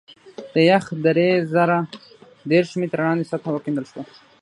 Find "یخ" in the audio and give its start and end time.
0.71-0.85